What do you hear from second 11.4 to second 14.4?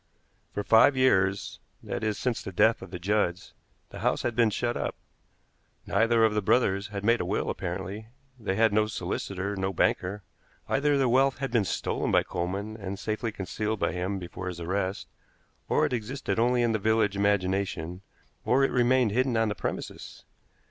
been stolen by Coleman, and safely concealed by him